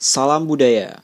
[0.00, 0.96] Salam budaya.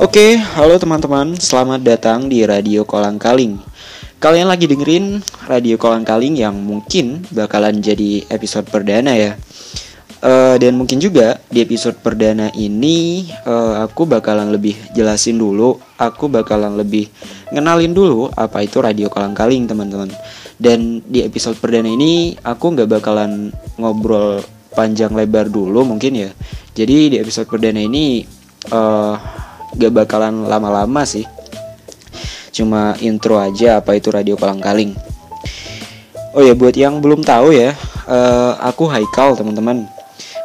[0.00, 3.60] Oke, halo teman-teman, selamat datang di Radio Kolang Kaling.
[4.24, 5.20] Kalian lagi dengerin
[5.52, 9.36] Radio Kolang Kaling yang mungkin bakalan jadi episode perdana ya.
[10.22, 16.30] Uh, dan mungkin juga di episode perdana ini uh, aku bakalan lebih jelasin dulu, aku
[16.30, 17.10] bakalan lebih
[17.50, 20.14] ngenalin dulu apa itu radio kolang kaling teman-teman.
[20.62, 23.50] Dan di episode perdana ini aku nggak bakalan
[23.82, 24.38] ngobrol
[24.78, 26.30] panjang lebar dulu mungkin ya.
[26.72, 28.22] Jadi di episode perdana ini
[28.70, 29.18] uh,
[29.74, 31.26] gak bakalan lama-lama sih.
[32.54, 34.94] Cuma intro aja apa itu radio kolang kaling.
[36.32, 37.76] Oh ya buat yang belum tahu ya,
[38.08, 39.84] uh, aku Haikal teman-teman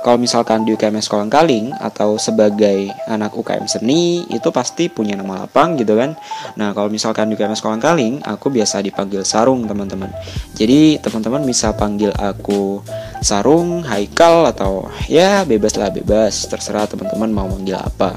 [0.08, 5.44] kalau misalkan di UKMS Kolang Kaling atau sebagai anak UKM seni itu pasti punya nama
[5.44, 6.16] lapang gitu kan.
[6.56, 10.08] Nah, kalau misalkan di UKMS Kolang Kaling, aku biasa dipanggil Sarung, teman-teman.
[10.56, 12.80] Jadi, teman-teman bisa panggil aku
[13.20, 18.16] Sarung, Haikal atau ya bebas lah bebas, terserah teman-teman mau manggil apa.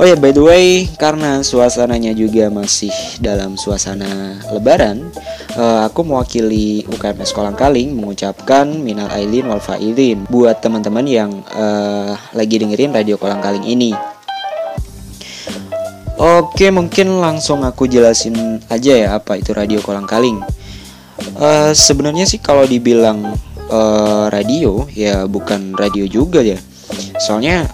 [0.00, 2.88] Oh ya, by the way, karena suasananya juga masih
[3.20, 5.12] dalam suasana lebaran,
[5.60, 12.16] uh, aku mewakili UKMS Kolang Kaling mengucapkan minal ailin wal failin buat teman-teman yang uh,
[12.32, 13.92] lagi dengerin radio Kolang Kaling ini.
[16.16, 20.40] Oke, mungkin langsung aku jelasin aja ya apa itu radio Kolang Kaling.
[21.36, 23.36] Uh, Sebenarnya sih kalau dibilang
[23.68, 26.56] uh, radio ya bukan radio juga ya.
[27.20, 27.68] Soalnya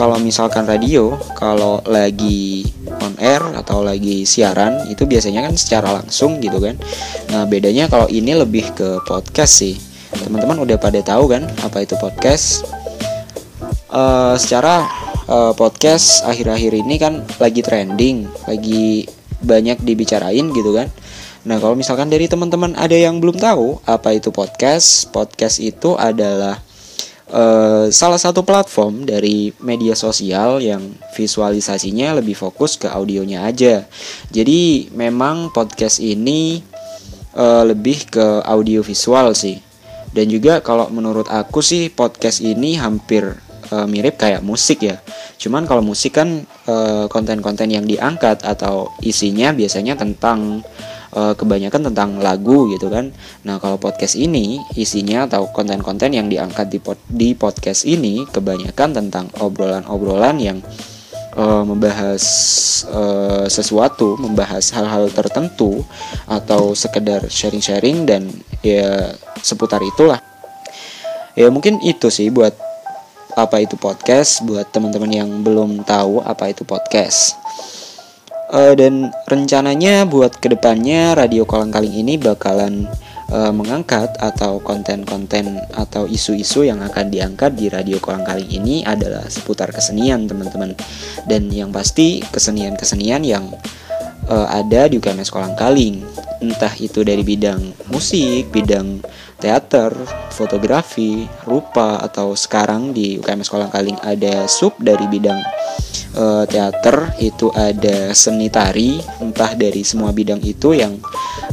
[0.00, 2.64] kalau misalkan radio kalau lagi
[3.04, 6.80] on air atau lagi siaran itu biasanya kan secara langsung gitu kan.
[7.28, 9.76] Nah bedanya kalau ini lebih ke podcast sih.
[10.16, 12.64] Teman-teman udah pada tahu kan apa itu podcast?
[13.92, 14.88] Uh, secara
[15.28, 19.04] uh, podcast akhir-akhir ini kan lagi trending lagi
[19.44, 20.88] banyak dibicarain gitu kan.
[21.40, 26.60] Nah, kalau misalkan dari teman-teman ada yang belum tahu apa itu podcast, podcast itu adalah
[27.30, 30.82] uh, salah satu platform dari media sosial yang
[31.14, 33.86] visualisasinya lebih fokus ke audionya aja.
[34.28, 36.60] Jadi memang podcast ini
[37.34, 39.58] uh, lebih ke audio visual sih.
[40.10, 43.30] Dan juga kalau menurut aku sih podcast ini hampir
[43.70, 44.98] uh, mirip kayak musik ya.
[45.40, 46.44] Cuman kalau musik kan
[47.10, 50.62] konten-konten yang diangkat atau isinya biasanya tentang
[51.14, 53.10] uh, kebanyakan tentang lagu gitu kan.
[53.46, 58.94] Nah, kalau podcast ini isinya atau konten-konten yang diangkat di pod di podcast ini kebanyakan
[58.94, 60.58] tentang obrolan-obrolan yang
[61.34, 62.22] uh, membahas
[62.90, 65.82] uh, sesuatu, membahas hal-hal tertentu
[66.26, 68.30] atau sekedar sharing-sharing dan
[68.62, 70.18] ya seputar itulah.
[71.38, 72.52] Ya mungkin itu sih buat
[73.38, 77.38] apa itu podcast buat teman-teman yang belum tahu apa itu podcast
[78.50, 82.90] uh, dan rencananya buat ke depannya radio kolang kaling ini bakalan
[83.30, 89.24] uh, mengangkat atau konten-konten atau isu-isu yang akan diangkat di radio kolang kaling ini adalah
[89.30, 90.74] seputar kesenian teman-teman.
[91.24, 93.48] Dan yang pasti kesenian-kesenian yang
[94.28, 96.02] uh, ada di UKMS Kolang Kaling.
[96.40, 97.60] Entah itu dari bidang
[97.92, 99.04] musik, bidang
[99.36, 99.92] teater,
[100.32, 105.59] fotografi, rupa atau sekarang di UKMS Kolang Kaling ada sub dari bidang
[106.16, 110.98] uh, teater itu ada seni tari entah dari semua bidang itu yang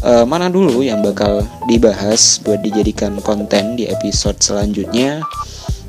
[0.01, 5.21] uh, mana dulu yang bakal dibahas buat dijadikan konten di episode selanjutnya.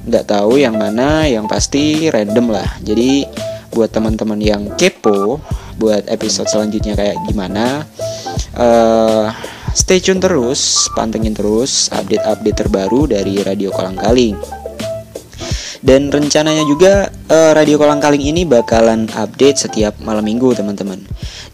[0.08, 2.68] Nggak tahu yang mana yang pasti random lah.
[2.80, 3.28] Jadi
[3.72, 5.38] buat teman-teman yang kepo
[5.78, 7.86] buat episode selanjutnya kayak gimana
[8.58, 9.30] uh,
[9.76, 14.34] stay tune terus pantengin terus update-update terbaru dari Radio Kolang Kaling
[15.78, 20.98] dan rencananya juga uh, Radio Kolang Kaling ini bakalan update setiap malam minggu teman-teman.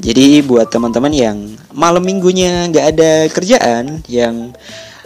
[0.01, 1.37] Jadi buat teman-teman yang
[1.75, 4.55] malam minggunya nggak ada kerjaan, yang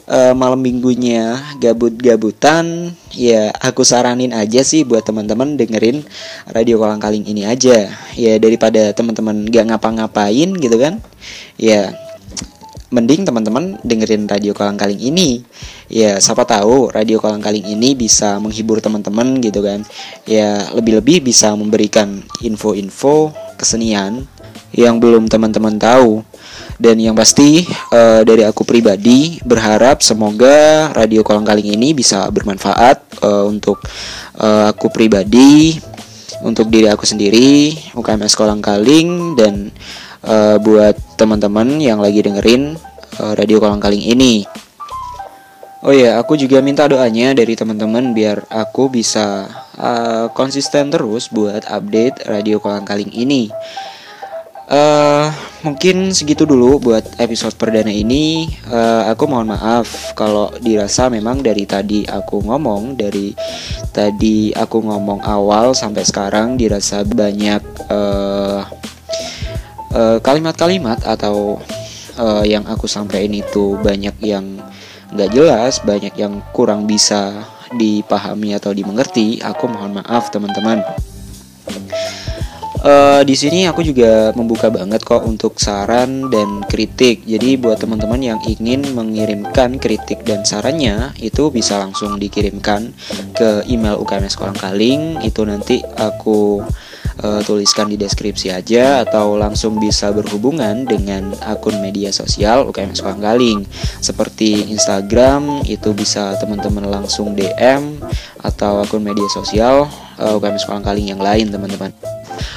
[0.08, 6.04] uh, malam minggunya gabut-gabutan, ya aku saranin aja sih buat teman-teman dengerin
[6.52, 7.88] Radio Kolang Kaling ini aja.
[8.14, 11.00] Ya daripada teman-teman nggak ngapa-ngapain gitu kan.
[11.58, 11.92] Ya
[12.88, 15.44] mending teman-teman dengerin radio kolang kaling ini.
[15.92, 19.84] Ya siapa tahu radio kolang kaling ini bisa menghibur teman-teman gitu kan.
[20.24, 24.24] Ya lebih-lebih bisa memberikan info-info kesenian
[24.72, 26.24] yang belum teman-teman tahu.
[26.78, 33.18] Dan yang pasti uh, dari aku pribadi berharap semoga radio kolang kaling ini bisa bermanfaat
[33.18, 33.82] uh, untuk
[34.38, 35.74] uh, aku pribadi
[36.42, 39.74] untuk diri aku sendiri UKMS Kolang Kaling dan
[40.24, 42.74] uh, buat teman-teman yang lagi dengerin
[43.18, 44.46] uh, radio kolang kaling ini.
[45.78, 49.46] Oh ya, aku juga minta doanya dari teman-teman biar aku bisa
[49.78, 53.46] uh, konsisten terus buat update radio kolang kaling ini.
[54.68, 55.32] Uh,
[55.64, 58.52] mungkin segitu dulu buat episode perdana ini.
[58.68, 63.32] Uh, aku mohon maaf kalau dirasa memang dari tadi aku ngomong dari
[63.94, 67.64] tadi aku ngomong awal sampai sekarang dirasa banyak
[70.20, 71.58] kalimat-kalimat uh, atau
[72.18, 74.60] uh, yang aku sampaikan itu banyak yang
[75.14, 79.40] nggak jelas, banyak yang kurang bisa dipahami atau dimengerti.
[79.40, 80.84] Aku mohon maaf teman-teman.
[82.78, 87.26] Uh, di sini aku juga membuka banget kok untuk saran dan kritik.
[87.26, 92.94] Jadi buat teman-teman yang ingin mengirimkan kritik dan sarannya itu bisa langsung dikirimkan
[93.34, 95.18] ke email UKMS Kolang Kaling.
[95.26, 96.62] Itu nanti aku
[97.22, 103.22] uh, tuliskan di deskripsi aja atau langsung bisa berhubungan dengan akun media sosial UKMS Kolang
[103.22, 103.60] Kaling
[103.98, 107.98] seperti Instagram itu bisa teman-teman langsung DM
[108.42, 111.90] atau akun media sosial uh, UKMS Kolang Kaling yang lain teman-teman.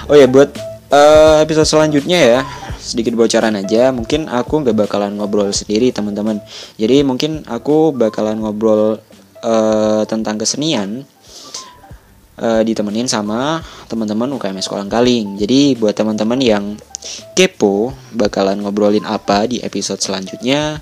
[0.09, 0.53] Oh ya buat
[0.93, 2.39] uh, episode selanjutnya ya
[2.81, 3.93] sedikit bocoran aja.
[3.93, 6.41] Mungkin aku nggak bakalan ngobrol sendiri teman-teman.
[6.75, 8.99] Jadi mungkin aku bakalan ngobrol
[9.45, 11.05] uh, tentang kesenian
[12.39, 13.59] uh, ditemenin sama
[13.91, 16.65] teman-teman UKMS Kolang Kaling jadi buat teman-teman yang
[17.33, 20.79] kepo bakalan ngobrolin apa di episode selanjutnya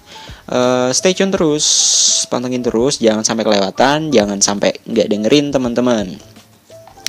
[0.52, 1.66] uh, stay tune terus
[2.28, 6.20] pantengin terus jangan sampai kelewatan jangan sampai nggak dengerin teman-teman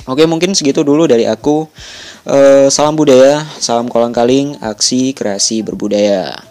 [0.09, 1.69] Oke mungkin segitu dulu dari aku.
[2.25, 6.50] Uh, salam budaya, salam kolang kaling, aksi kreasi berbudaya.